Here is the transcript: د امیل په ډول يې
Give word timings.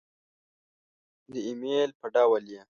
د 1.31 1.33
امیل 1.51 1.89
په 1.99 2.07
ډول 2.15 2.43
يې 2.53 2.61